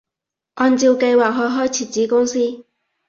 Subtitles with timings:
[0.55, 2.65] 按照計劃去開設子公司